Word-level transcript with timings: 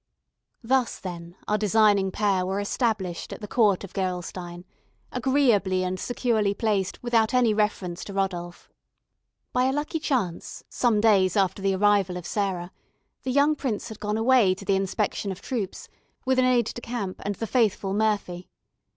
Thus, 0.63 0.97
then, 0.99 1.35
our 1.47 1.59
designing 1.59 2.09
pair 2.09 2.43
were 2.43 2.59
established 2.59 3.31
at 3.31 3.39
the 3.39 3.47
court 3.47 3.83
of 3.83 3.93
Gerolstein, 3.93 4.65
agreeably 5.11 5.83
and 5.83 5.99
securely 5.99 6.55
placed 6.55 7.03
without 7.03 7.35
any 7.35 7.53
reference 7.53 8.03
to 8.05 8.13
Rodolph. 8.13 8.67
By 9.53 9.65
a 9.65 9.71
lucky 9.71 9.99
chance, 9.99 10.63
some 10.69 11.01
days 11.01 11.37
after 11.37 11.61
the 11.61 11.75
arrival 11.75 12.17
of 12.17 12.25
Sarah, 12.25 12.71
the 13.21 13.31
young 13.31 13.55
prince 13.55 13.89
had 13.89 13.99
gone 13.99 14.17
away 14.17 14.55
to 14.55 14.65
the 14.65 14.75
inspection 14.75 15.31
of 15.31 15.39
troops, 15.39 15.87
with 16.25 16.39
an 16.39 16.45
aide 16.45 16.71
de 16.73 16.81
camp 16.81 17.21
and 17.23 17.35
the 17.35 17.45
faithful 17.45 17.93
Murphy. 17.93 18.49